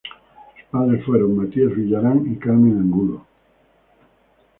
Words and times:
Sus 0.55 0.65
padres 0.71 1.05
fueron 1.05 1.35
Matías 1.37 1.75
Villarán 1.75 2.25
y 2.25 2.35
Carmen 2.39 2.75
Angulo. 2.79 3.23